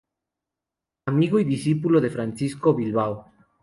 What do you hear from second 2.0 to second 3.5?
de Francisco Bilbao.